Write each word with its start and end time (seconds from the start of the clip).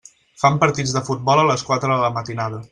Fan 0.43 0.57
partits 0.63 0.95
de 0.97 1.03
futbol 1.11 1.43
a 1.43 1.45
les 1.53 1.67
quatre 1.71 1.93
de 1.95 2.01
la 2.07 2.13
matinada. 2.19 2.67